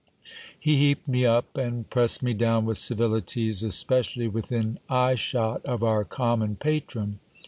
[0.59, 6.03] He heaped me up and pressed me down with civilities, especially within eyeshot of our
[6.03, 7.19] common patron.